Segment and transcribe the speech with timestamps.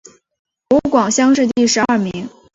[0.67, 2.27] 湖广乡试第十二名。